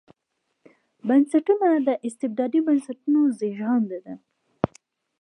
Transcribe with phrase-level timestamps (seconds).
[1.07, 4.15] بنسټونه د استبدادي بنسټونو زېږنده ده.